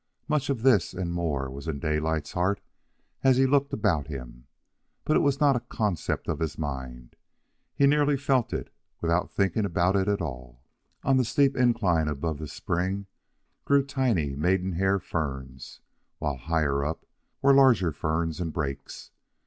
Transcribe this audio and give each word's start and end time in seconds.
Much 0.27 0.49
of 0.49 0.63
this 0.63 0.95
and 0.95 1.13
more 1.13 1.47
was 1.47 1.67
in 1.67 1.77
Daylight's 1.77 2.31
heart 2.31 2.59
as 3.23 3.37
he 3.37 3.45
looked 3.45 3.71
about 3.71 4.07
him. 4.07 4.47
But 5.05 5.15
it 5.15 5.19
was 5.19 5.39
not 5.39 5.55
a 5.55 5.59
concept 5.59 6.27
of 6.27 6.39
his 6.39 6.57
mind. 6.57 7.15
He 7.75 7.85
merely 7.85 8.17
felt 8.17 8.51
it 8.51 8.73
without 8.99 9.29
thinking 9.29 9.63
about 9.63 9.95
it 9.95 10.07
at 10.07 10.19
all. 10.19 10.63
On 11.03 11.17
the 11.17 11.23
steep 11.23 11.55
incline 11.55 12.07
above 12.07 12.39
the 12.39 12.47
spring 12.47 13.05
grew 13.63 13.83
tiny 13.85 14.35
maidenhair 14.35 14.97
ferns, 14.97 15.81
while 16.17 16.37
higher 16.37 16.83
up 16.83 17.05
were 17.43 17.53
larger 17.53 17.91
ferns 17.91 18.39
and 18.39 18.51
brakes. 18.51 19.11